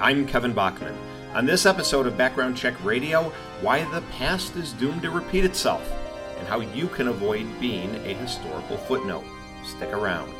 I'm 0.00 0.28
Kevin 0.28 0.52
Bachman. 0.52 0.96
On 1.34 1.44
this 1.44 1.66
episode 1.66 2.06
of 2.06 2.16
Background 2.16 2.56
Check 2.56 2.84
Radio, 2.84 3.32
why 3.62 3.82
the 3.92 4.00
past 4.12 4.54
is 4.54 4.72
doomed 4.74 5.02
to 5.02 5.10
repeat 5.10 5.44
itself 5.44 5.92
and 6.38 6.46
how 6.46 6.60
you 6.60 6.86
can 6.86 7.08
avoid 7.08 7.44
being 7.58 7.92
a 8.06 8.14
historical 8.14 8.76
footnote. 8.76 9.24
Stick 9.64 9.92
around. 9.92 10.32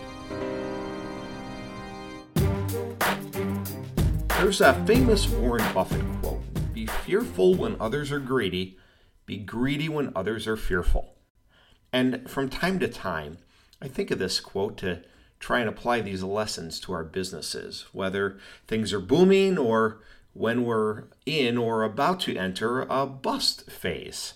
There's 4.29 4.61
a 4.61 4.75
famous 4.87 5.29
Warren 5.29 5.75
Buffett 5.75 6.05
quote 6.23 6.41
Be 6.73 6.87
fearful 6.87 7.57
when 7.57 7.77
others 7.81 8.13
are 8.13 8.21
greedy, 8.21 8.79
be 9.27 9.39
greedy 9.39 9.89
when 9.89 10.13
others 10.15 10.47
are 10.47 10.57
fearful. 10.57 11.17
And 11.93 12.31
from 12.31 12.49
time 12.49 12.79
to 12.79 12.87
time, 12.87 13.39
I 13.83 13.89
think 13.89 14.13
of 14.13 14.21
this 14.21 14.39
quote 14.39 14.77
to 14.79 15.03
try 15.39 15.61
and 15.61 15.69
apply 15.69 16.01
these 16.01 16.23
lessons 16.23 16.81
to 16.81 16.93
our 16.93 17.05
businesses, 17.05 17.87
whether 17.93 18.39
things 18.67 18.93
are 18.93 19.01
booming 19.01 19.59
or 19.59 20.01
when 20.33 20.65
we're 20.65 21.05
in 21.27 21.57
or 21.57 21.83
about 21.83 22.21
to 22.21 22.37
enter 22.37 22.83
a 22.83 23.07
bust 23.07 23.71
phase. 23.71 24.35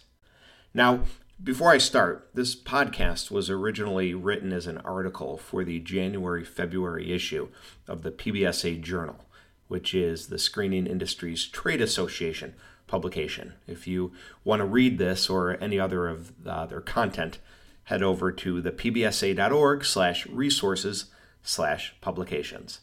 Now, 0.74 1.02
before 1.42 1.70
I 1.70 1.78
start, 1.78 2.30
this 2.34 2.54
podcast 2.54 3.30
was 3.30 3.50
originally 3.50 4.14
written 4.14 4.52
as 4.52 4.66
an 4.66 4.78
article 4.78 5.36
for 5.36 5.64
the 5.64 5.80
January 5.80 6.44
February 6.44 7.12
issue 7.12 7.48
of 7.88 8.02
the 8.02 8.12
PBSA 8.12 8.80
Journal, 8.80 9.27
which 9.66 9.92
is 9.94 10.28
the 10.28 10.38
Screening 10.38 10.86
Industries 10.86 11.46
Trade 11.46 11.80
Association 11.80 12.55
publication. 12.86 13.55
If 13.66 13.86
you 13.86 14.12
want 14.44 14.60
to 14.60 14.66
read 14.66 14.98
this 14.98 15.28
or 15.28 15.56
any 15.60 15.80
other 15.80 16.06
of 16.06 16.32
uh, 16.46 16.66
their 16.66 16.80
content, 16.80 17.38
head 17.84 18.02
over 18.02 18.32
to 18.32 18.60
the 18.60 18.72
pbsa.org 18.72 19.84
slash 19.84 20.27
resources 20.27 21.06
slash 21.42 21.95
publications. 22.00 22.80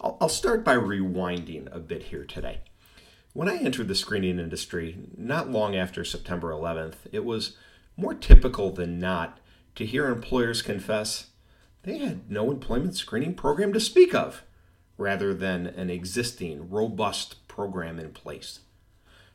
I'll, 0.00 0.16
I'll 0.20 0.28
start 0.28 0.64
by 0.64 0.76
rewinding 0.76 1.74
a 1.74 1.78
bit 1.78 2.04
here 2.04 2.24
today. 2.24 2.60
When 3.32 3.48
I 3.48 3.56
entered 3.56 3.88
the 3.88 3.94
screening 3.94 4.38
industry 4.38 4.98
not 5.16 5.50
long 5.50 5.74
after 5.74 6.04
September 6.04 6.50
11th, 6.50 6.96
it 7.12 7.24
was 7.24 7.56
more 7.96 8.14
typical 8.14 8.70
than 8.70 8.98
not 8.98 9.38
to 9.76 9.86
hear 9.86 10.08
employers 10.08 10.60
confess 10.60 11.28
they 11.82 11.98
had 11.98 12.30
no 12.30 12.50
employment 12.50 12.94
screening 12.96 13.34
program 13.34 13.72
to 13.72 13.80
speak 13.80 14.14
of, 14.14 14.44
rather 14.96 15.34
than 15.34 15.66
an 15.66 15.90
existing 15.90 16.70
robust 16.70 17.46
program 17.48 17.98
in 17.98 18.10
place. 18.12 18.60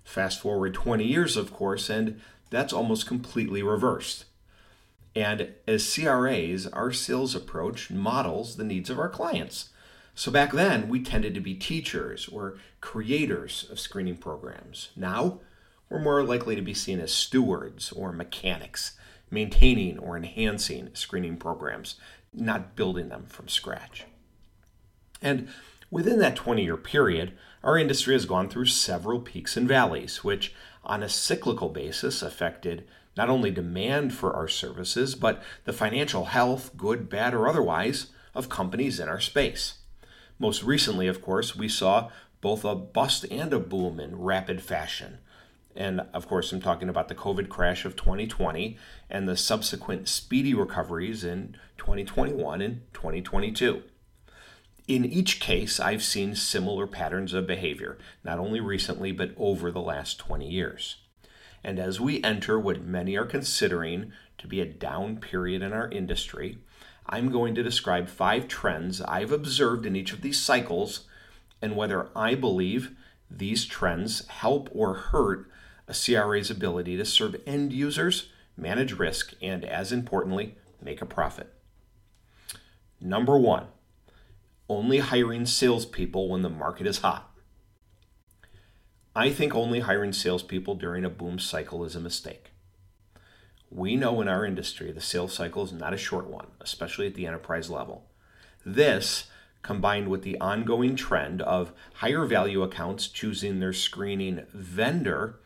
Fast 0.04 0.40
forward 0.40 0.74
20 0.74 1.04
years, 1.04 1.36
of 1.36 1.52
course, 1.52 1.90
and 1.90 2.22
that's 2.50 2.72
almost 2.72 3.06
completely 3.06 3.62
reversed. 3.62 4.26
And 5.18 5.56
as 5.68 5.96
CRAs, 5.96 6.68
our 6.68 6.92
sales 6.92 7.34
approach 7.34 7.90
models 7.90 8.56
the 8.56 8.64
needs 8.64 8.92
of 8.92 9.00
our 9.00 9.10
clients. 9.10 9.70
So 10.14 10.32
back 10.32 10.52
then, 10.52 10.90
we 10.90 11.02
tended 11.02 11.34
to 11.34 11.40
be 11.40 11.56
teachers 11.56 12.28
or 12.28 12.60
creators 12.82 13.68
of 13.72 13.80
screening 13.80 14.18
programs. 14.18 14.90
Now, 14.96 15.40
we're 15.90 15.98
more 15.98 16.24
likely 16.24 16.56
to 16.56 16.62
be 16.62 16.76
seen 16.76 17.00
as 17.00 17.12
stewards 17.12 17.92
or 17.92 18.12
mechanics, 18.12 18.96
maintaining 19.32 19.98
or 19.98 20.18
enhancing 20.18 20.92
screening 20.94 21.38
programs, 21.38 21.96
not 22.32 22.76
building 22.76 23.10
them 23.10 23.26
from 23.28 23.48
scratch. 23.48 24.06
And 25.20 25.48
within 25.90 26.20
that 26.20 26.36
20 26.36 26.64
year 26.64 26.78
period, 26.78 27.36
our 27.64 27.76
industry 27.76 28.14
has 28.14 28.28
gone 28.28 28.50
through 28.50 28.68
several 28.68 29.20
peaks 29.20 29.58
and 29.58 29.68
valleys, 29.68 30.24
which 30.24 30.54
on 30.84 31.02
a 31.02 31.10
cyclical 31.10 31.70
basis 31.70 32.22
affected 32.22 32.88
not 33.18 33.30
only 33.30 33.52
demand 33.52 34.14
for 34.14 34.34
our 34.34 34.48
services, 34.48 35.16
but 35.16 35.42
the 35.66 35.74
financial 35.74 36.26
health, 36.26 36.78
good, 36.78 37.10
bad, 37.10 37.34
or 37.34 37.48
otherwise, 37.48 38.08
of 38.36 38.48
companies 38.48 39.00
in 39.00 39.10
our 39.10 39.20
space. 39.20 39.80
Most 40.40 40.64
recently, 40.64 41.08
of 41.08 41.22
course, 41.22 41.56
we 41.56 41.68
saw 41.68 42.10
both 42.42 42.64
a 42.64 42.76
bust 42.76 43.26
and 43.32 43.52
a 43.52 43.60
boom 43.60 44.00
in 44.00 44.22
rapid 44.22 44.62
fashion. 44.62 45.18
And 45.76 46.02
of 46.14 46.28
course, 46.28 46.52
I'm 46.52 46.62
talking 46.62 46.90
about 46.90 47.08
the 47.08 47.16
COVID 47.16 47.50
crash 47.50 47.86
of 47.86 47.96
2020 47.96 48.78
and 49.10 49.28
the 49.28 49.38
subsequent 49.38 50.08
speedy 50.08 50.54
recoveries 50.54 51.24
in 51.24 51.56
2021 51.78 52.62
and 52.62 52.82
2022. 52.94 53.84
In 54.88 55.06
each 55.06 55.40
case, 55.40 55.80
I've 55.80 56.04
seen 56.04 56.34
similar 56.36 56.88
patterns 56.88 57.34
of 57.34 57.46
behavior, 57.46 57.98
not 58.24 58.40
only 58.40 58.60
recently, 58.60 59.12
but 59.12 59.32
over 59.38 59.72
the 59.72 59.82
last 59.82 60.18
20 60.18 60.48
years. 60.48 60.98
And 61.68 61.80
as 61.80 62.00
we 62.00 62.24
enter 62.24 62.58
what 62.58 62.82
many 62.82 63.18
are 63.18 63.26
considering 63.26 64.14
to 64.38 64.48
be 64.48 64.62
a 64.62 64.66
down 64.66 65.18
period 65.18 65.62
in 65.62 65.74
our 65.74 65.90
industry, 65.90 66.60
I'm 67.06 67.30
going 67.30 67.56
to 67.56 67.62
describe 67.62 68.08
five 68.08 68.48
trends 68.48 69.02
I've 69.02 69.34
observed 69.34 69.86
in 69.86 69.94
each 69.94 70.14
of 70.14 70.22
these 70.22 70.40
cycles 70.40 71.02
and 71.62 71.76
whether 71.76 72.08
I 72.16 72.36
believe 72.36 72.96
these 73.30 73.66
trends 73.66 74.26
help 74.30 74.70
or 74.72 74.94
hurt 74.94 75.52
a 75.90 75.94
CRA's 75.94 76.50
ability 76.50 76.96
to 76.96 77.04
serve 77.04 77.36
end 77.46 77.74
users, 77.74 78.30
manage 78.56 78.94
risk, 78.94 79.34
and 79.42 79.66
as 79.66 79.92
importantly, 79.92 80.56
make 80.82 81.02
a 81.02 81.06
profit. 81.06 81.54
Number 83.02 83.38
one, 83.38 83.66
only 84.70 85.00
hiring 85.00 85.46
salespeople 85.46 86.30
when 86.30 86.44
the 86.44 86.50
market 86.50 86.88
is 86.88 87.00
hot. 87.00 87.30
I 89.18 89.32
think 89.32 89.56
only 89.56 89.80
hiring 89.80 90.14
salespeople 90.14 90.76
during 90.76 91.04
a 91.04 91.10
boom 91.10 91.40
cycle 91.40 91.84
is 91.84 91.96
a 91.96 92.00
mistake. 92.00 92.52
We 93.72 93.96
know 93.96 94.22
in 94.22 94.28
our 94.28 94.46
industry 94.46 94.92
the 94.92 95.02
sales 95.02 95.34
cycle 95.34 95.64
is 95.64 95.72
not 95.72 95.92
a 95.92 95.98
short 95.98 96.28
one, 96.28 96.46
especially 96.62 97.08
at 97.08 97.16
the 97.16 97.26
enterprise 97.26 97.72
level. 97.72 98.06
This, 98.64 99.26
combined 99.64 100.10
with 100.10 100.22
the 100.22 100.40
ongoing 100.40 100.96
trend 100.96 101.42
of 101.42 101.72
higher 101.96 102.26
value 102.26 102.62
accounts 102.62 103.08
choosing 103.08 103.60
their 103.60 103.74
screening 103.74 104.46
vendor 104.54 105.40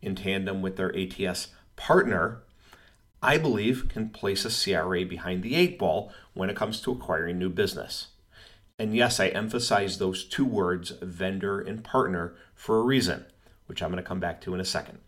in 0.00 0.14
tandem 0.14 0.62
with 0.62 0.78
their 0.78 0.96
ATS 0.96 1.48
partner, 1.76 2.44
I 3.22 3.36
believe 3.36 3.90
can 3.90 4.08
place 4.08 4.46
a 4.46 4.72
CRA 4.72 5.04
behind 5.04 5.42
the 5.42 5.54
eight 5.54 5.78
ball 5.78 6.10
when 6.32 6.48
it 6.48 6.56
comes 6.56 6.80
to 6.80 6.92
acquiring 6.92 7.38
new 7.38 7.50
business. 7.50 8.06
And 8.78 8.94
yes, 8.94 9.18
I 9.18 9.28
emphasize 9.28 9.98
those 9.98 10.24
two 10.24 10.44
words, 10.44 10.92
vendor 11.02 11.60
and 11.60 11.82
partner, 11.82 12.36
for 12.54 12.78
a 12.78 12.84
reason, 12.84 13.26
which 13.66 13.82
I'm 13.82 13.90
going 13.90 14.02
to 14.02 14.08
come 14.08 14.20
back 14.20 14.40
to 14.42 14.54
in 14.54 14.60
a 14.60 14.64
second. 14.64 14.98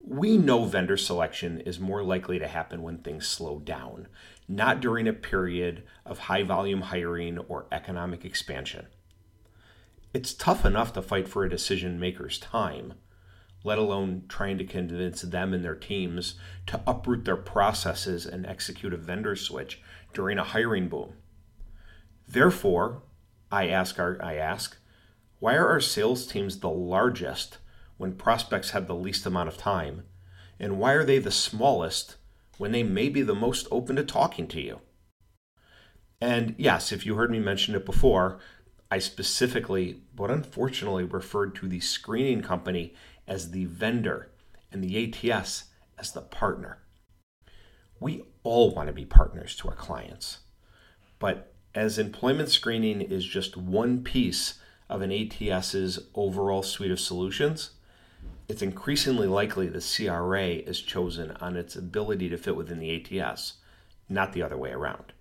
We 0.00 0.36
know 0.36 0.64
vendor 0.64 0.96
selection 0.96 1.60
is 1.60 1.78
more 1.78 2.02
likely 2.02 2.38
to 2.38 2.48
happen 2.48 2.82
when 2.82 2.98
things 2.98 3.26
slow 3.26 3.60
down, 3.60 4.08
not 4.48 4.80
during 4.80 5.06
a 5.06 5.12
period 5.12 5.84
of 6.04 6.18
high 6.18 6.42
volume 6.42 6.82
hiring 6.82 7.38
or 7.38 7.66
economic 7.70 8.24
expansion. 8.24 8.86
It's 10.12 10.32
tough 10.32 10.64
enough 10.64 10.92
to 10.94 11.02
fight 11.02 11.28
for 11.28 11.44
a 11.44 11.50
decision 11.50 12.00
maker's 12.00 12.38
time, 12.38 12.94
let 13.64 13.78
alone 13.78 14.24
trying 14.28 14.58
to 14.58 14.64
convince 14.64 15.22
them 15.22 15.52
and 15.52 15.64
their 15.64 15.74
teams 15.74 16.34
to 16.66 16.80
uproot 16.86 17.24
their 17.24 17.36
processes 17.36 18.26
and 18.26 18.46
execute 18.46 18.94
a 18.94 18.96
vendor 18.96 19.36
switch 19.36 19.80
during 20.12 20.38
a 20.38 20.44
hiring 20.44 20.88
boom. 20.88 21.14
Therefore, 22.28 23.02
I 23.50 23.68
ask 23.68 23.98
our, 23.98 24.18
I 24.22 24.34
ask, 24.34 24.76
why 25.38 25.54
are 25.54 25.68
our 25.68 25.80
sales 25.80 26.26
teams 26.26 26.58
the 26.58 26.70
largest 26.70 27.58
when 27.96 28.14
prospects 28.14 28.70
have 28.70 28.86
the 28.86 28.94
least 28.94 29.26
amount 29.26 29.48
of 29.48 29.56
time? 29.56 30.04
And 30.58 30.78
why 30.78 30.92
are 30.92 31.04
they 31.04 31.18
the 31.18 31.30
smallest 31.30 32.16
when 32.58 32.72
they 32.72 32.82
may 32.82 33.08
be 33.08 33.22
the 33.22 33.34
most 33.34 33.68
open 33.70 33.96
to 33.96 34.04
talking 34.04 34.48
to 34.48 34.60
you? 34.60 34.80
And 36.20 36.54
yes, 36.58 36.92
if 36.92 37.04
you 37.04 37.14
heard 37.14 37.30
me 37.30 37.38
mention 37.38 37.74
it 37.74 37.84
before, 37.84 38.38
I 38.90 38.98
specifically, 38.98 40.02
but 40.14 40.30
unfortunately, 40.30 41.04
referred 41.04 41.54
to 41.56 41.68
the 41.68 41.80
screening 41.80 42.42
company 42.42 42.94
as 43.26 43.50
the 43.50 43.66
vendor 43.66 44.30
and 44.72 44.82
the 44.82 45.30
ATS 45.30 45.64
as 45.98 46.12
the 46.12 46.22
partner. 46.22 46.78
We 48.00 48.24
all 48.42 48.74
want 48.74 48.88
to 48.88 48.92
be 48.92 49.04
partners 49.04 49.56
to 49.56 49.68
our 49.68 49.74
clients, 49.74 50.38
but 51.18 51.55
as 51.76 51.98
employment 51.98 52.48
screening 52.48 53.02
is 53.02 53.24
just 53.26 53.54
one 53.54 54.02
piece 54.02 54.54
of 54.88 55.02
an 55.02 55.12
ATS's 55.12 55.98
overall 56.14 56.62
suite 56.62 56.90
of 56.90 56.98
solutions, 56.98 57.72
it's 58.48 58.62
increasingly 58.62 59.26
likely 59.26 59.68
the 59.68 59.80
CRA 59.80 60.46
is 60.46 60.80
chosen 60.80 61.32
on 61.32 61.54
its 61.54 61.76
ability 61.76 62.30
to 62.30 62.38
fit 62.38 62.56
within 62.56 62.78
the 62.78 63.20
ATS, 63.20 63.54
not 64.08 64.32
the 64.32 64.42
other 64.42 64.56
way 64.56 64.70
around. 64.70 65.12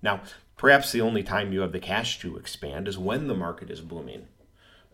Now, 0.00 0.20
perhaps 0.56 0.92
the 0.92 1.00
only 1.00 1.24
time 1.24 1.52
you 1.52 1.60
have 1.62 1.72
the 1.72 1.80
cash 1.80 2.20
to 2.20 2.36
expand 2.36 2.86
is 2.86 2.96
when 2.96 3.26
the 3.26 3.34
market 3.34 3.68
is 3.68 3.80
booming. 3.80 4.28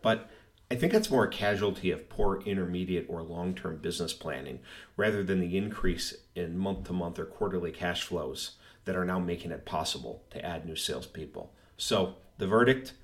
But 0.00 0.30
I 0.70 0.76
think 0.76 0.92
that's 0.92 1.10
more 1.10 1.24
a 1.24 1.30
casualty 1.30 1.90
of 1.90 2.08
poor 2.08 2.40
intermediate 2.46 3.06
or 3.10 3.22
long 3.22 3.54
term 3.54 3.76
business 3.76 4.14
planning 4.14 4.60
rather 4.96 5.22
than 5.22 5.40
the 5.40 5.58
increase 5.58 6.14
in 6.34 6.56
month 6.56 6.86
to 6.86 6.94
month 6.94 7.18
or 7.18 7.26
quarterly 7.26 7.70
cash 7.70 8.02
flows 8.02 8.52
that 8.86 8.96
are 8.96 9.04
now 9.04 9.18
making 9.18 9.50
it 9.50 9.66
possible 9.66 10.24
to 10.30 10.44
add 10.44 10.64
new 10.64 10.76
salespeople. 10.76 11.52
So 11.76 12.16
the 12.38 12.46
verdict 12.46 12.94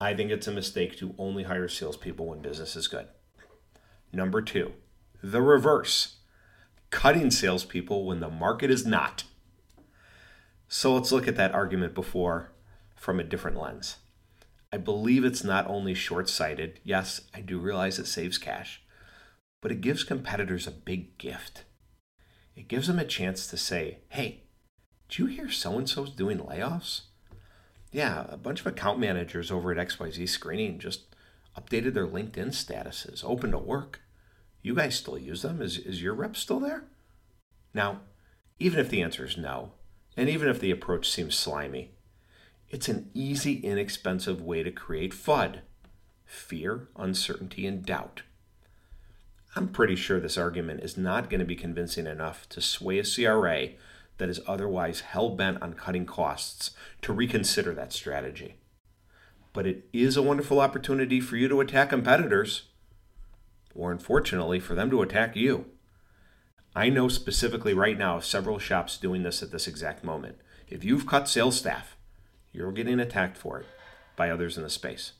I 0.00 0.14
think 0.14 0.30
it's 0.30 0.46
a 0.46 0.52
mistake 0.52 0.98
to 0.98 1.14
only 1.16 1.44
hire 1.44 1.68
salespeople 1.68 2.26
when 2.26 2.40
business 2.40 2.76
is 2.76 2.86
good. 2.86 3.08
Number 4.12 4.42
two, 4.42 4.74
the 5.22 5.40
reverse 5.40 6.16
cutting 6.90 7.30
salespeople 7.30 8.04
when 8.04 8.20
the 8.20 8.28
market 8.28 8.70
is 8.70 8.86
not. 8.86 9.24
So 10.68 10.94
let's 10.94 11.12
look 11.12 11.26
at 11.26 11.36
that 11.36 11.54
argument 11.54 11.94
before 11.94 12.52
from 12.94 13.18
a 13.18 13.24
different 13.24 13.58
lens. 13.58 13.96
I 14.72 14.76
believe 14.76 15.24
it's 15.24 15.44
not 15.44 15.66
only 15.66 15.94
short 15.94 16.28
sighted, 16.28 16.80
yes, 16.84 17.22
I 17.32 17.40
do 17.40 17.58
realize 17.58 17.98
it 17.98 18.06
saves 18.06 18.36
cash, 18.36 18.82
but 19.62 19.72
it 19.72 19.80
gives 19.80 20.04
competitors 20.04 20.66
a 20.66 20.72
big 20.72 21.16
gift. 21.16 21.64
It 22.54 22.68
gives 22.68 22.86
them 22.86 22.98
a 22.98 23.04
chance 23.04 23.46
to 23.46 23.56
say, 23.56 24.00
hey, 24.10 24.42
did 25.08 25.18
you 25.18 25.26
hear 25.26 25.50
so 25.50 25.78
and 25.78 25.88
so's 25.88 26.10
doing 26.10 26.38
layoffs? 26.38 27.02
Yeah, 27.92 28.26
a 28.28 28.36
bunch 28.36 28.60
of 28.60 28.66
account 28.66 28.98
managers 28.98 29.50
over 29.50 29.72
at 29.72 29.88
XYZ 29.88 30.28
Screening 30.28 30.78
just 30.78 31.14
updated 31.56 31.94
their 31.94 32.06
LinkedIn 32.06 32.48
statuses, 32.48 33.24
open 33.24 33.52
to 33.52 33.58
work. 33.58 34.00
You 34.62 34.74
guys 34.74 34.96
still 34.96 35.16
use 35.16 35.42
them? 35.42 35.62
Is, 35.62 35.78
is 35.78 36.02
your 36.02 36.14
rep 36.14 36.36
still 36.36 36.60
there? 36.60 36.84
Now, 37.72 38.00
even 38.58 38.80
if 38.80 38.90
the 38.90 39.02
answer 39.02 39.24
is 39.24 39.36
no, 39.36 39.72
and 40.16 40.28
even 40.28 40.48
if 40.48 40.60
the 40.60 40.70
approach 40.70 41.08
seems 41.08 41.36
slimy, 41.36 41.92
it's 42.68 42.88
an 42.88 43.10
easy, 43.14 43.60
inexpensive 43.60 44.42
way 44.42 44.62
to 44.62 44.70
create 44.70 45.12
FUD 45.12 45.60
fear, 46.26 46.88
uncertainty, 46.96 47.66
and 47.66 47.86
doubt. 47.86 48.22
I'm 49.54 49.68
pretty 49.68 49.96
sure 49.96 50.20
this 50.20 50.36
argument 50.36 50.80
is 50.82 50.96
not 50.96 51.30
going 51.30 51.40
to 51.40 51.46
be 51.46 51.56
convincing 51.56 52.06
enough 52.06 52.48
to 52.50 52.60
sway 52.60 52.98
a 52.98 53.04
CRA 53.04 53.68
that 54.18 54.28
is 54.28 54.40
otherwise 54.46 55.00
hell 55.00 55.30
bent 55.30 55.60
on 55.62 55.74
cutting 55.74 56.06
costs 56.06 56.70
to 57.02 57.12
reconsider 57.12 57.74
that 57.74 57.92
strategy. 57.92 58.56
But 59.52 59.66
it 59.66 59.88
is 59.92 60.16
a 60.16 60.22
wonderful 60.22 60.60
opportunity 60.60 61.20
for 61.20 61.36
you 61.36 61.48
to 61.48 61.60
attack 61.60 61.90
competitors, 61.90 62.64
or 63.74 63.92
unfortunately, 63.92 64.60
for 64.60 64.74
them 64.74 64.90
to 64.90 65.02
attack 65.02 65.36
you. 65.36 65.66
I 66.74 66.90
know 66.90 67.08
specifically 67.08 67.72
right 67.72 67.96
now 67.96 68.20
several 68.20 68.58
shops 68.58 68.98
doing 68.98 69.22
this 69.22 69.42
at 69.42 69.50
this 69.50 69.66
exact 69.66 70.04
moment. 70.04 70.36
If 70.68 70.84
you've 70.84 71.06
cut 71.06 71.28
sales 71.28 71.56
staff, 71.56 71.96
you're 72.52 72.72
getting 72.72 73.00
attacked 73.00 73.36
for 73.36 73.60
it 73.60 73.66
by 74.14 74.30
others 74.30 74.56
in 74.56 74.62
the 74.62 74.70
space. 74.70 75.12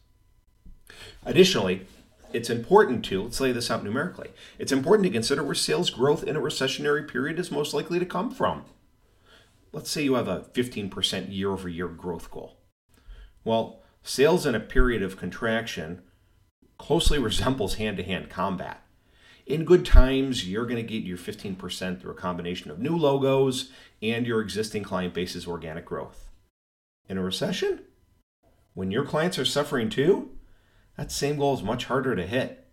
Additionally, 1.25 1.87
it's 2.33 2.51
important 2.51 3.05
to, 3.07 3.23
let's 3.23 3.41
lay 3.41 3.53
this 3.53 3.71
out 3.71 3.85
numerically, 3.85 4.31
it's 4.59 4.73
important 4.73 5.05
to 5.05 5.13
consider 5.13 5.43
where 5.43 5.55
sales 5.55 5.91
growth 5.91 6.25
in 6.25 6.37
a 6.37 6.41
recessionary 6.41 7.11
period 7.11 7.39
is 7.39 7.51
most 7.51 7.73
likely 7.73 7.99
to 7.99 8.07
come 8.07 8.31
from. 8.31 8.65
Let's 9.77 9.91
say 9.91 10.05
you 10.05 10.15
have 10.15 10.27
a 10.27 10.41
15% 10.55 11.37
year 11.37 11.51
over 11.51 11.69
year 11.69 11.87
growth 11.87 12.31
goal. 12.31 12.57
Well, 13.45 13.83
sales 14.03 14.47
in 14.47 14.55
a 14.55 14.59
period 14.59 15.03
of 15.03 15.19
contraction 15.19 16.01
closely 16.79 17.19
resembles 17.23 17.75
hand 17.75 17.99
to 17.99 18.03
hand 18.03 18.31
combat. 18.31 18.83
In 19.45 19.67
good 19.67 19.85
times, 19.85 20.49
you're 20.49 20.65
going 20.65 20.83
to 20.83 20.83
get 20.83 21.05
your 21.05 21.19
15% 21.19 22.01
through 22.01 22.11
a 22.11 22.15
combination 22.15 22.71
of 22.71 22.79
new 22.79 22.97
logos 22.97 23.71
and 24.01 24.27
your 24.27 24.41
existing 24.41 24.83
client 24.83 25.13
base's 25.13 25.47
organic 25.47 25.85
growth. 25.85 26.31
In 27.07 27.19
a 27.19 27.23
recession, 27.23 27.81
when 28.73 28.91
your 28.91 29.05
clients 29.05 29.39
are 29.39 29.45
suffering 29.45 29.91
too, 29.91 30.31
that 30.97 31.13
same 31.13 31.37
goal 31.37 31.53
is 31.53 31.63
much 31.63 31.85
harder 31.85 32.17
to 32.17 32.27
hit. 32.27 32.67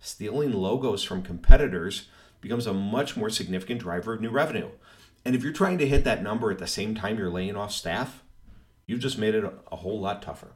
Stealing 0.00 0.54
logos 0.54 1.04
from 1.04 1.20
competitors 1.20 2.08
becomes 2.40 2.66
a 2.66 2.72
much 2.72 3.18
more 3.18 3.28
significant 3.28 3.82
driver 3.82 4.14
of 4.14 4.22
new 4.22 4.30
revenue. 4.30 4.70
And 5.28 5.36
if 5.36 5.42
you're 5.42 5.52
trying 5.52 5.76
to 5.76 5.86
hit 5.86 6.04
that 6.04 6.22
number 6.22 6.50
at 6.50 6.56
the 6.56 6.66
same 6.66 6.94
time 6.94 7.18
you're 7.18 7.28
laying 7.28 7.54
off 7.54 7.70
staff, 7.70 8.22
you've 8.86 9.00
just 9.00 9.18
made 9.18 9.34
it 9.34 9.44
a 9.70 9.76
whole 9.76 10.00
lot 10.00 10.22
tougher. 10.22 10.52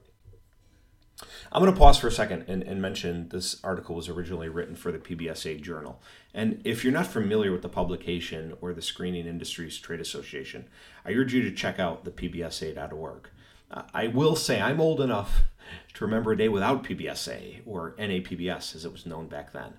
I'm 1.53 1.61
going 1.61 1.71
to 1.71 1.79
pause 1.79 1.99
for 1.99 2.09
a 2.09 2.11
second 2.11 2.47
and, 2.49 2.63
and, 2.63 2.81
mention 2.81 3.29
this 3.29 3.63
article 3.63 3.97
was 3.97 4.09
originally 4.09 4.49
written 4.49 4.75
for 4.75 4.91
the 4.91 4.99
PBSA 4.99 5.61
Journal. 5.61 6.01
And 6.33 6.63
if 6.65 6.85
you're 6.85 6.93
not 6.95 7.07
familiar 7.07 7.53
with 7.53 7.61
the 7.61 7.69
publication 7.69 8.55
or 8.63 8.73
the 8.73 8.81
Screening 8.81 9.27
Industries 9.27 9.77
Trade 9.77 10.01
Association, 10.01 10.65
I 11.05 11.13
urge 11.13 11.35
you 11.35 11.43
to 11.43 11.53
check 11.53 11.79
out 11.79 12.07
the 12.07 12.11
pbsa.org. 12.11 13.29
Uh, 13.71 13.83
I 13.93 14.07
will 14.07 14.37
say 14.37 14.63
I'm 14.63 14.81
old 14.81 15.03
enough 15.03 15.43
to 15.93 16.05
remember 16.07 16.33
a 16.33 16.39
day 16.39 16.49
without 16.49 16.83
PBSA, 16.83 17.61
or 17.67 17.95
NAPBS 17.99 18.75
as 18.75 18.87
it 18.87 18.93
was 18.93 19.05
known 19.05 19.27
back 19.27 19.53
then. 19.53 19.75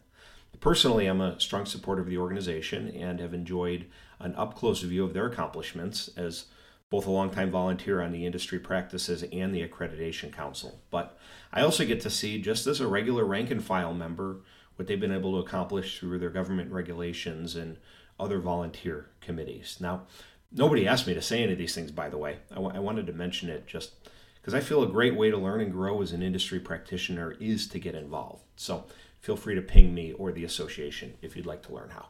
Personally, 0.59 1.07
I'm 1.07 1.19
a 1.19 1.39
strong 1.39 1.65
supporter 1.65 2.03
of 2.03 2.07
the 2.07 2.19
organization 2.19 2.89
and 2.89 3.19
have 3.19 3.33
enjoyed 3.33 3.87
an 4.23 4.33
up 4.35 4.55
close 4.55 4.81
view 4.81 5.03
of 5.03 5.13
their 5.13 5.27
accomplishments 5.27 6.09
as 6.17 6.45
both 6.89 7.07
a 7.07 7.11
longtime 7.11 7.51
volunteer 7.51 8.01
on 8.01 8.11
the 8.11 8.25
industry 8.25 8.59
practices 8.59 9.23
and 9.31 9.53
the 9.53 9.67
accreditation 9.67 10.31
council. 10.31 10.79
But 10.91 11.17
I 11.51 11.61
also 11.61 11.85
get 11.85 12.01
to 12.01 12.09
see, 12.09 12.41
just 12.41 12.67
as 12.67 12.79
a 12.79 12.87
regular 12.87 13.25
rank 13.25 13.51
and 13.51 13.63
file 13.63 13.93
member, 13.93 14.41
what 14.75 14.87
they've 14.87 14.99
been 14.99 15.11
able 15.11 15.33
to 15.33 15.45
accomplish 15.45 15.99
through 15.99 16.19
their 16.19 16.29
government 16.29 16.71
regulations 16.71 17.55
and 17.55 17.77
other 18.19 18.39
volunteer 18.39 19.09
committees. 19.21 19.77
Now, 19.79 20.03
nobody 20.51 20.87
asked 20.87 21.07
me 21.07 21.13
to 21.15 21.21
say 21.21 21.43
any 21.43 21.53
of 21.53 21.57
these 21.57 21.75
things, 21.75 21.91
by 21.91 22.09
the 22.09 22.17
way. 22.17 22.37
I, 22.51 22.55
w- 22.55 22.75
I 22.75 22.79
wanted 22.79 23.07
to 23.07 23.13
mention 23.13 23.49
it 23.49 23.65
just 23.65 23.93
because 24.35 24.53
I 24.53 24.59
feel 24.59 24.83
a 24.83 24.87
great 24.87 25.15
way 25.15 25.31
to 25.31 25.37
learn 25.37 25.61
and 25.61 25.71
grow 25.71 26.01
as 26.01 26.11
an 26.11 26.21
industry 26.21 26.59
practitioner 26.59 27.31
is 27.39 27.67
to 27.69 27.79
get 27.79 27.95
involved. 27.95 28.43
So 28.55 28.85
feel 29.19 29.35
free 29.35 29.55
to 29.55 29.61
ping 29.61 29.93
me 29.93 30.13
or 30.13 30.31
the 30.31 30.43
association 30.43 31.15
if 31.21 31.35
you'd 31.35 31.45
like 31.45 31.63
to 31.63 31.73
learn 31.73 31.89
how. 31.89 32.09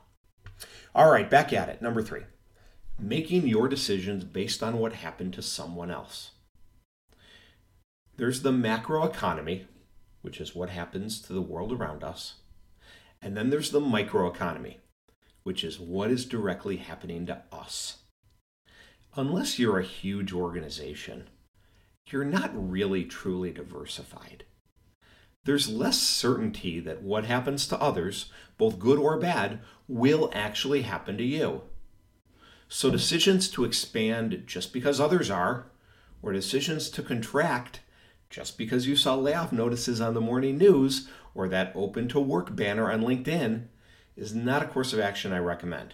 All 0.96 1.12
right, 1.12 1.30
back 1.30 1.54
at 1.54 1.70
it. 1.70 1.82
Number 1.82 2.02
three, 2.02 2.24
making 3.00 3.48
your 3.48 3.68
decisions 3.68 4.24
based 4.24 4.62
on 4.62 4.78
what 4.78 4.94
happened 4.94 5.34
to 5.34 5.42
someone 5.42 5.90
else. 5.90 6.32
There's 8.16 8.44
the 8.44 8.52
macro 8.52 9.06
economy, 9.06 9.66
which 10.22 10.40
is 10.40 10.54
what 10.54 10.70
happens 10.70 11.20
to 11.22 11.34
the 11.34 11.42
world 11.42 11.72
around 11.72 12.04
us. 12.04 12.36
And 13.22 13.36
then 13.36 13.50
there's 13.50 13.72
the 13.72 13.80
microeconomy, 13.80 14.78
which 15.44 15.64
is 15.64 15.80
what 15.80 16.12
is 16.12 16.26
directly 16.26 16.78
happening 16.78 17.26
to 17.26 17.42
us. 17.52 17.98
Unless 19.16 19.60
you're 19.60 19.80
a 19.80 19.84
huge 19.84 20.34
organization, 20.34 21.30
you're 22.08 22.26
not 22.26 22.52
really 22.54 23.06
truly 23.06 23.52
diversified. 23.52 24.44
There's 25.46 25.70
less 25.70 26.00
certainty 26.00 26.80
that 26.80 27.02
what 27.02 27.26
happens 27.26 27.68
to 27.68 27.82
others, 27.82 28.32
both 28.58 28.80
good 28.80 28.98
or 28.98 29.18
bad, 29.20 29.60
will 29.88 30.32
actually 30.34 30.84
happen 30.84 31.18
to 31.18 31.24
you. 31.24 31.64
So 32.70 32.90
decisions 32.90 33.50
to 33.50 33.66
expand 33.66 34.44
just 34.48 34.74
because 34.74 35.00
others 35.00 35.30
are, 35.30 35.68
or 36.22 36.32
decisions 36.32 36.90
to 36.92 37.04
contract 37.04 37.82
just 38.34 38.58
because 38.58 38.88
you 38.88 38.96
saw 38.96 39.14
layoff 39.14 39.52
notices 39.52 40.02
on 40.02 40.16
the 40.16 40.22
morning 40.22 40.58
news 40.58 41.08
or 41.36 41.48
that 41.48 41.72
open 41.76 42.08
to 42.08 42.20
work 42.20 42.56
banner 42.56 42.92
on 42.92 43.02
LinkedIn, 43.02 43.66
is 44.16 44.34
not 44.34 44.64
a 44.64 44.66
course 44.66 44.92
of 44.92 45.00
action 45.00 45.32
I 45.32 45.38
recommend. 45.38 45.94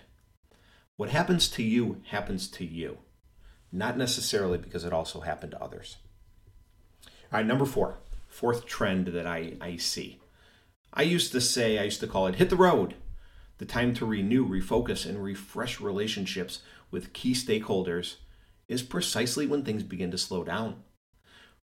What 0.95 1.09
happens 1.09 1.49
to 1.49 1.63
you 1.63 2.01
happens 2.11 2.47
to 2.51 2.65
you, 2.65 2.99
not 3.73 3.97
necessarily 3.97 4.57
because 4.57 4.85
it 4.85 4.93
also 4.93 5.19
happened 5.19 5.51
to 5.51 5.61
others. 5.61 5.97
All 7.05 7.39
right, 7.39 7.45
number 7.45 7.65
four, 7.65 7.97
fourth 8.29 8.65
trend 8.65 9.07
that 9.07 9.27
I, 9.27 9.57
I 9.59 9.75
see. 9.75 10.21
I 10.93 11.01
used 11.01 11.31
to 11.33 11.41
say, 11.41 11.77
I 11.77 11.83
used 11.83 11.99
to 11.99 12.07
call 12.07 12.27
it 12.27 12.35
hit 12.35 12.49
the 12.49 12.55
road. 12.55 12.95
The 13.57 13.65
time 13.65 13.93
to 13.95 14.05
renew, 14.05 14.47
refocus, 14.47 15.05
and 15.05 15.21
refresh 15.21 15.81
relationships 15.81 16.61
with 16.91 17.11
key 17.11 17.33
stakeholders 17.33 18.15
is 18.69 18.81
precisely 18.81 19.45
when 19.45 19.65
things 19.65 19.83
begin 19.83 20.11
to 20.11 20.17
slow 20.17 20.43
down. 20.43 20.83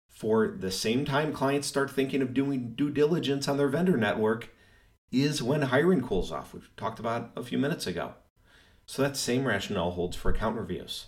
For 0.09 0.49
the 0.49 0.71
same 0.71 1.05
time 1.05 1.33
clients 1.33 1.67
start 1.67 1.91
thinking 1.91 2.23
of 2.23 2.33
doing 2.33 2.75
due 2.75 2.91
diligence 2.91 3.49
on 3.49 3.59
their 3.59 3.69
vendor 3.69 3.97
network 3.97 4.49
is 5.13 5.43
when 5.43 5.63
hiring 5.63 6.01
cools 6.01 6.33
off, 6.33 6.55
which 6.55 6.63
we 6.63 6.69
talked 6.77 6.99
about 6.99 7.31
a 7.37 7.43
few 7.43 7.59
minutes 7.59 7.87
ago. 7.87 8.15
So 8.87 9.03
that 9.03 9.17
same 9.17 9.45
rationale 9.45 9.91
holds 9.93 10.17
for 10.17 10.31
account 10.31 10.57
reviews. 10.57 11.07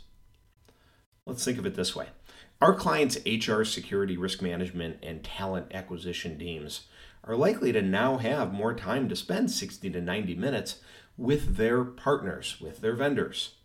Let's 1.25 1.45
think 1.45 1.59
of 1.59 1.67
it 1.67 1.75
this 1.75 1.95
way 1.97 2.09
our 2.61 2.75
clients' 2.75 3.19
HR, 3.27 3.65
security, 3.65 4.17
risk 4.17 4.41
management, 4.41 4.99
and 5.03 5.23
talent 5.23 5.67
acquisition 5.75 6.39
teams 6.39 6.87
are 7.25 7.37
likely 7.37 7.73
to 7.73 7.83
now 7.83 8.17
have 8.17 8.53
more 8.53 8.75
time 8.75 9.09
to 9.09 9.17
spend 9.17 9.51
60 9.51 9.91
to 9.91 10.01
90 10.01 10.35
minutes 10.37 10.77
with 11.17 11.57
their 11.57 11.85
partners, 11.85 12.59
with 12.61 12.81
their 12.81 12.95
vendors. 12.95 13.57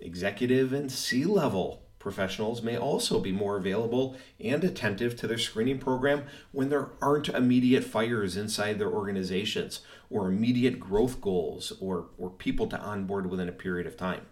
Executive 0.00 0.72
and 0.72 0.90
C 0.90 1.24
level 1.24 1.82
professionals 1.98 2.62
may 2.62 2.76
also 2.76 3.18
be 3.18 3.32
more 3.32 3.56
available 3.56 4.14
and 4.38 4.62
attentive 4.62 5.16
to 5.16 5.26
their 5.26 5.38
screening 5.38 5.78
program 5.78 6.24
when 6.52 6.68
there 6.68 6.90
aren't 7.00 7.30
immediate 7.30 7.82
fires 7.82 8.36
inside 8.36 8.78
their 8.78 8.92
organizations 8.92 9.80
or 10.10 10.28
immediate 10.28 10.78
growth 10.78 11.20
goals 11.22 11.72
or, 11.80 12.10
or 12.18 12.28
people 12.28 12.66
to 12.66 12.78
onboard 12.78 13.30
within 13.30 13.48
a 13.48 13.52
period 13.52 13.86
of 13.86 13.96
time. 13.96 14.26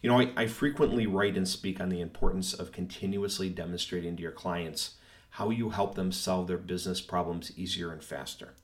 You 0.00 0.10
know, 0.10 0.20
I, 0.20 0.30
I 0.36 0.46
frequently 0.46 1.06
write 1.06 1.36
and 1.36 1.48
speak 1.48 1.80
on 1.80 1.88
the 1.88 2.00
importance 2.00 2.54
of 2.54 2.72
continuously 2.72 3.48
demonstrating 3.48 4.16
to 4.16 4.22
your 4.22 4.32
clients 4.32 4.96
how 5.30 5.50
you 5.50 5.70
help 5.70 5.94
them 5.94 6.12
solve 6.12 6.46
their 6.46 6.58
business 6.58 7.00
problems 7.00 7.56
easier 7.56 7.92
and 7.92 8.02
faster. 8.02 8.54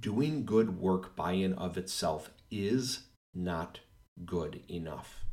Doing 0.00 0.44
good 0.44 0.78
work 0.78 1.16
by 1.16 1.32
and 1.32 1.54
of 1.54 1.76
itself 1.76 2.30
is 2.50 3.04
not 3.34 3.80
good 4.24 4.62
enough. 4.68 5.24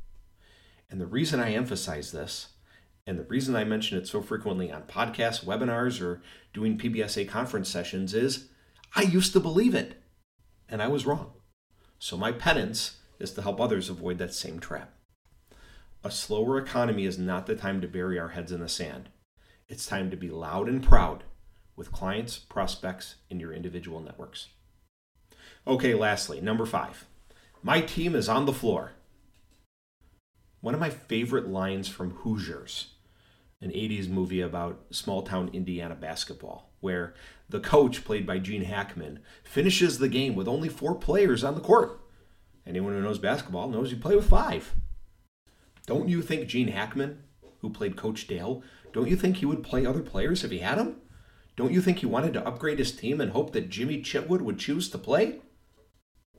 And 0.90 1.02
the 1.02 1.08
reason 1.08 1.40
I 1.40 1.54
emphasize 1.54 2.12
this, 2.12 2.50
and 3.08 3.20
the 3.20 3.24
reason 3.24 3.56
I 3.56 3.64
mention 3.64 3.98
it 3.98 4.08
so 4.08 4.22
frequently 4.22 4.72
on 4.72 4.84
podcasts, 4.84 5.44
webinars, 5.44 6.02
or 6.02 6.22
doing 6.54 6.78
PBSA 6.78 7.28
conference 7.28 7.70
sessions 7.70 8.14
is 8.14 8.50
I 8.96 9.02
used 9.02 9.34
to 9.34 9.40
believe 9.40 9.76
it, 9.76 10.02
and 10.70 10.82
I 10.82 10.88
was 10.88 11.06
wrong. 11.06 11.34
So 12.00 12.18
my 12.18 12.32
penance 12.32 12.98
is 13.20 13.32
to 13.34 13.42
help 13.42 13.60
others 13.60 13.90
avoid 13.90 14.18
that 14.20 14.34
same 14.34 14.60
trap. 14.60 14.94
A 16.06 16.12
slower 16.12 16.60
economy 16.60 17.06
is 17.06 17.18
not 17.18 17.48
the 17.48 17.56
time 17.56 17.82
to 17.82 17.88
bury 17.88 18.20
our 18.20 18.28
heads 18.28 18.52
in 18.52 18.60
the 18.60 18.70
sand. 18.70 19.10
It's 19.68 19.88
time 19.88 20.12
to 20.12 20.16
be 20.16 20.30
loud 20.30 20.70
and 20.70 20.84
proud 20.84 21.24
with 21.76 21.92
clients, 21.92 22.38
prospects, 22.38 23.16
and 23.32 23.42
your 23.42 23.52
individual 23.52 24.00
networks. 24.00 24.50
Okay, 25.66 25.96
lastly, 25.96 26.40
number 26.40 26.68
five. 26.68 27.06
My 27.64 27.82
team 27.82 28.14
is 28.14 28.30
on 28.30 28.46
the 28.46 28.54
floor. 28.54 28.92
One 30.62 30.76
of 30.76 30.80
my 30.80 30.92
favorite 30.92 31.48
lines 31.48 31.88
from 31.88 32.12
Hoosiers, 32.12 32.94
an 33.60 33.72
80s 33.72 34.08
movie 34.08 34.42
about 34.42 34.86
small 34.92 35.24
town 35.24 35.50
Indiana 35.54 35.96
basketball, 35.96 36.70
where 36.82 37.16
the 37.50 37.60
coach, 37.60 38.06
played 38.06 38.28
by 38.28 38.38
Gene 38.38 38.66
Hackman, 38.66 39.22
finishes 39.44 39.98
the 39.98 40.08
game 40.08 40.36
with 40.36 40.48
only 40.48 40.70
four 40.70 40.94
players 40.94 41.44
on 41.44 41.56
the 41.56 41.62
court. 41.62 42.00
Anyone 42.68 42.94
who 42.94 43.02
knows 43.02 43.18
basketball 43.18 43.70
knows 43.70 43.90
you 43.90 43.98
play 43.98 44.16
with 44.16 44.30
five. 44.30 44.72
Don't 45.86 46.10
you 46.10 46.22
think 46.22 46.48
Gene 46.48 46.70
Hackman, 46.70 47.24
who 47.62 47.70
played 47.70 47.96
Coach 47.96 48.28
Dale, 48.28 48.64
don't 48.92 49.08
you 49.08 49.16
think 49.16 49.38
he 49.38 49.46
would 49.46 49.64
play 49.64 49.86
other 49.86 50.02
players 50.02 50.44
if 50.44 50.52
he 50.52 50.60
had 50.60 50.78
them? 50.78 51.02
Don't 51.56 51.74
you 51.74 51.82
think 51.82 52.00
he 52.00 52.06
wanted 52.06 52.34
to 52.34 52.46
upgrade 52.46 52.80
his 52.80 52.92
team 52.92 53.22
and 53.22 53.32
hope 53.32 53.54
that 53.54 53.70
Jimmy 53.70 54.02
Chitwood 54.02 54.42
would 54.42 54.60
choose 54.60 54.90
to 54.90 54.98
play? 54.98 55.42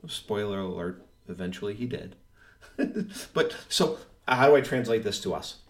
Spoiler 0.07 0.59
alert, 0.59 1.05
eventually 1.27 1.73
he 1.73 1.85
did. 1.85 2.15
but 3.33 3.55
so, 3.67 3.99
how 4.27 4.49
do 4.49 4.55
I 4.55 4.61
translate 4.61 5.03
this 5.03 5.19
to 5.21 5.33
us? 5.33 5.61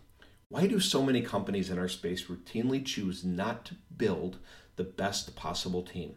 Why 0.49 0.65
do 0.65 0.79
so 0.79 1.03
many 1.03 1.21
companies 1.21 1.69
in 1.69 1.77
our 1.77 1.87
space 1.87 2.25
routinely 2.25 2.83
choose 2.83 3.23
not 3.23 3.65
to 3.65 3.75
build 3.95 4.37
the 4.75 4.83
best 4.83 5.35
possible 5.35 5.83
team? 5.83 6.15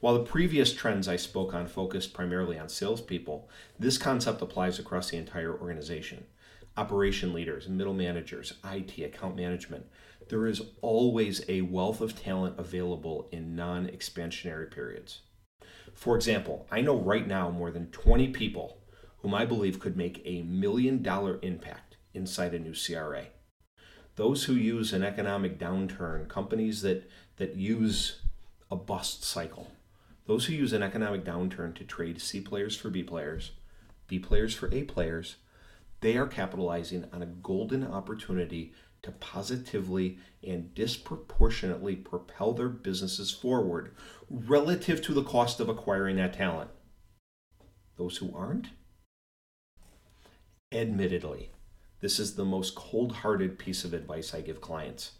While 0.00 0.14
the 0.14 0.24
previous 0.24 0.72
trends 0.72 1.08
I 1.08 1.16
spoke 1.16 1.54
on 1.54 1.66
focused 1.66 2.12
primarily 2.12 2.58
on 2.58 2.68
salespeople, 2.68 3.48
this 3.78 3.98
concept 3.98 4.42
applies 4.42 4.78
across 4.78 5.10
the 5.10 5.16
entire 5.16 5.56
organization. 5.56 6.24
Operation 6.76 7.32
leaders, 7.32 7.68
middle 7.68 7.94
managers, 7.94 8.54
IT, 8.64 8.98
account 8.98 9.36
management. 9.36 9.86
There 10.28 10.46
is 10.46 10.62
always 10.80 11.42
a 11.48 11.62
wealth 11.62 12.00
of 12.00 12.20
talent 12.20 12.58
available 12.58 13.28
in 13.32 13.56
non 13.56 13.86
expansionary 13.86 14.70
periods. 14.70 15.22
For 15.94 16.16
example, 16.16 16.66
I 16.70 16.80
know 16.80 16.96
right 16.96 17.26
now 17.26 17.50
more 17.50 17.70
than 17.70 17.90
20 17.90 18.28
people 18.28 18.78
whom 19.18 19.34
I 19.34 19.44
believe 19.44 19.80
could 19.80 19.96
make 19.96 20.22
a 20.24 20.42
million 20.42 21.02
dollar 21.02 21.38
impact 21.42 21.96
inside 22.14 22.54
a 22.54 22.58
new 22.58 22.74
CRA. 22.74 23.26
Those 24.16 24.44
who 24.44 24.54
use 24.54 24.92
an 24.92 25.02
economic 25.02 25.58
downturn, 25.58 26.28
companies 26.28 26.82
that, 26.82 27.08
that 27.36 27.56
use 27.56 28.22
a 28.70 28.76
bust 28.76 29.24
cycle, 29.24 29.70
those 30.26 30.46
who 30.46 30.54
use 30.54 30.72
an 30.72 30.82
economic 30.82 31.24
downturn 31.24 31.74
to 31.74 31.84
trade 31.84 32.20
C 32.20 32.40
players 32.40 32.76
for 32.76 32.90
B 32.90 33.02
players, 33.02 33.52
B 34.06 34.18
players 34.18 34.54
for 34.54 34.72
A 34.72 34.84
players, 34.84 35.36
they 36.00 36.16
are 36.16 36.26
capitalizing 36.26 37.06
on 37.12 37.22
a 37.22 37.26
golden 37.26 37.84
opportunity 37.84 38.72
to 39.02 39.12
positively 39.12 40.18
and 40.46 40.74
disproportionately 40.74 41.96
propel 41.96 42.52
their 42.52 42.68
businesses 42.68 43.30
forward 43.30 43.94
relative 44.28 45.00
to 45.02 45.14
the 45.14 45.22
cost 45.22 45.60
of 45.60 45.68
acquiring 45.68 46.16
that 46.16 46.34
talent. 46.34 46.70
Those 47.96 48.18
who 48.18 48.34
aren't? 48.34 48.68
Admittedly, 50.72 51.50
this 52.00 52.18
is 52.18 52.34
the 52.34 52.44
most 52.44 52.74
cold 52.74 53.16
hearted 53.16 53.58
piece 53.58 53.84
of 53.84 53.92
advice 53.92 54.34
I 54.34 54.40
give 54.40 54.60
clients. 54.60 55.12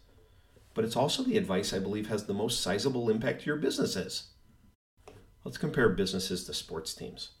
But 0.73 0.85
it's 0.85 0.95
also 0.95 1.23
the 1.23 1.37
advice 1.37 1.73
I 1.73 1.79
believe 1.79 2.07
has 2.07 2.25
the 2.25 2.33
most 2.33 2.61
sizable 2.61 3.09
impact 3.09 3.41
to 3.41 3.45
your 3.47 3.57
businesses. 3.57 4.29
Let's 5.43 5.57
compare 5.57 5.89
businesses 5.89 6.45
to 6.45 6.53
sports 6.53 6.93
teams. 6.93 7.31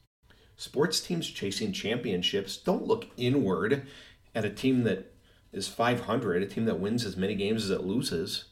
Sports 0.61 1.01
teams 1.01 1.27
chasing 1.27 1.71
championships 1.71 2.55
don't 2.55 2.85
look 2.85 3.07
inward 3.17 3.87
at 4.35 4.45
a 4.45 4.49
team 4.51 4.83
that 4.83 5.11
is 5.51 5.67
500, 5.67 6.43
a 6.43 6.45
team 6.45 6.65
that 6.65 6.79
wins 6.79 7.03
as 7.03 7.17
many 7.17 7.33
games 7.33 7.63
as 7.63 7.71
it 7.71 7.83
loses, 7.83 8.45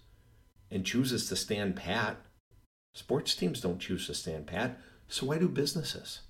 and 0.72 0.84
chooses 0.84 1.30
to 1.30 1.36
stand 1.36 1.76
pat. 1.76 2.18
Sports 2.96 3.36
teams 3.36 3.62
don't 3.62 3.78
choose 3.78 4.08
to 4.08 4.16
stand 4.16 4.48
pat, 4.48 4.80
so 5.08 5.28
why 5.28 5.38
do 5.38 5.48
businesses? 5.48 6.22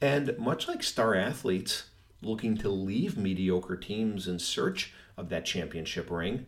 And 0.00 0.36
much 0.36 0.66
like 0.66 0.82
star 0.82 1.14
athletes 1.14 1.84
looking 2.20 2.56
to 2.56 2.68
leave 2.68 3.16
mediocre 3.16 3.76
teams 3.76 4.26
in 4.26 4.40
search 4.40 4.92
of 5.16 5.28
that 5.28 5.44
championship 5.44 6.10
ring, 6.10 6.46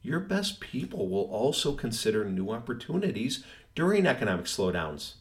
your 0.00 0.20
best 0.20 0.60
people 0.60 1.10
will 1.10 1.30
also 1.30 1.74
consider 1.74 2.24
new 2.24 2.48
opportunities 2.48 3.44
during 3.74 4.06
economic 4.06 4.46
slowdowns, 4.46 5.16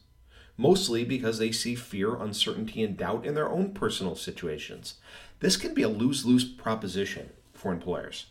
mostly 0.57 1.03
because 1.03 1.39
they 1.39 1.51
see 1.51 1.75
fear, 1.75 2.15
uncertainty, 2.15 2.83
and 2.83 2.97
doubt 2.97 3.25
in 3.25 3.35
their 3.35 3.49
own 3.49 3.73
personal 3.73 4.15
situations. 4.15 4.95
This 5.39 5.57
can 5.57 5.73
be 5.73 5.81
a 5.81 5.89
lose 5.89 6.25
lose 6.25 6.45
proposition 6.45 7.31
for 7.53 7.71
employers. 7.71 8.27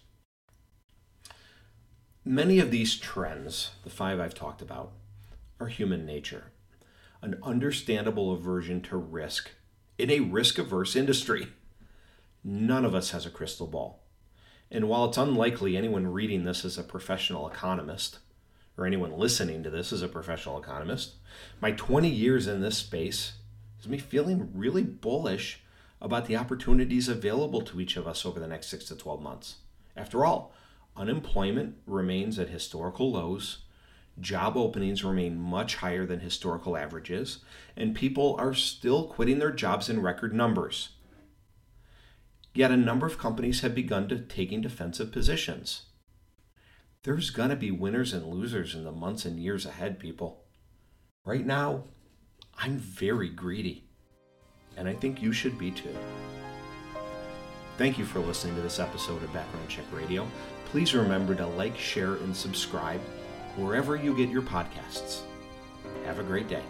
Many 2.24 2.60
of 2.60 2.70
these 2.70 2.96
trends, 2.96 3.72
the 3.82 3.90
five 3.90 4.20
I've 4.20 4.34
talked 4.34 4.62
about, 4.62 4.92
are 5.58 5.66
human 5.66 6.06
nature, 6.06 6.44
an 7.20 7.38
understandable 7.42 8.32
aversion 8.32 8.80
to 8.82 8.96
risk 8.96 9.50
in 9.98 10.10
a 10.10 10.20
risk 10.20 10.58
averse 10.58 10.96
industry. 10.96 11.48
None 12.44 12.84
of 12.84 12.94
us 12.94 13.10
has 13.10 13.26
a 13.26 13.30
crystal 13.30 13.66
ball. 13.66 14.02
And 14.70 14.88
while 14.88 15.04
it's 15.04 15.18
unlikely 15.18 15.76
anyone 15.76 16.06
reading 16.06 16.44
this 16.44 16.64
is 16.64 16.78
a 16.78 16.82
professional 16.82 17.48
economist, 17.48 18.18
or 18.76 18.86
anyone 18.86 19.18
listening 19.18 19.62
to 19.62 19.70
this 19.70 19.92
is 19.92 20.02
a 20.02 20.08
professional 20.08 20.58
economist, 20.58 21.14
my 21.60 21.72
20 21.72 22.08
years 22.08 22.46
in 22.46 22.60
this 22.60 22.78
space 22.78 23.34
is 23.80 23.88
me 23.88 23.98
feeling 23.98 24.50
really 24.54 24.82
bullish 24.82 25.60
about 26.00 26.26
the 26.26 26.36
opportunities 26.36 27.08
available 27.08 27.60
to 27.62 27.80
each 27.80 27.96
of 27.96 28.06
us 28.06 28.26
over 28.26 28.40
the 28.40 28.46
next 28.46 28.68
six 28.68 28.84
to 28.86 28.96
12 28.96 29.22
months. 29.22 29.56
After 29.96 30.24
all, 30.24 30.52
unemployment 30.96 31.76
remains 31.86 32.38
at 32.38 32.48
historical 32.48 33.12
lows, 33.12 33.58
job 34.20 34.56
openings 34.56 35.04
remain 35.04 35.38
much 35.38 35.76
higher 35.76 36.04
than 36.04 36.20
historical 36.20 36.76
averages, 36.76 37.38
and 37.76 37.94
people 37.94 38.36
are 38.38 38.54
still 38.54 39.06
quitting 39.06 39.38
their 39.38 39.52
jobs 39.52 39.88
in 39.88 40.02
record 40.02 40.34
numbers. 40.34 40.90
Yet 42.54 42.70
a 42.70 42.76
number 42.76 43.06
of 43.06 43.18
companies 43.18 43.62
have 43.62 43.74
begun 43.74 44.08
to 44.08 44.18
taking 44.18 44.60
defensive 44.60 45.10
positions. 45.10 45.82
There's 47.04 47.30
going 47.30 47.50
to 47.50 47.56
be 47.56 47.70
winners 47.70 48.12
and 48.12 48.26
losers 48.26 48.74
in 48.74 48.84
the 48.84 48.92
months 48.92 49.24
and 49.24 49.38
years 49.38 49.66
ahead, 49.66 49.98
people. 49.98 50.44
Right 51.24 51.44
now, 51.44 51.84
I'm 52.56 52.78
very 52.78 53.28
greedy 53.28 53.88
and 54.76 54.88
I 54.88 54.94
think 54.94 55.22
you 55.22 55.32
should 55.32 55.58
be 55.58 55.70
too. 55.70 55.94
Thank 57.78 57.98
you 57.98 58.04
for 58.04 58.20
listening 58.20 58.54
to 58.56 58.62
this 58.62 58.78
episode 58.78 59.22
of 59.22 59.32
Background 59.32 59.68
Check 59.68 59.84
Radio. 59.92 60.26
Please 60.66 60.94
remember 60.94 61.34
to 61.34 61.46
like, 61.46 61.76
share, 61.78 62.14
and 62.14 62.34
subscribe 62.34 63.00
wherever 63.56 63.96
you 63.96 64.16
get 64.16 64.28
your 64.28 64.42
podcasts. 64.42 65.20
Have 66.04 66.18
a 66.18 66.22
great 66.22 66.48
day. 66.48 66.62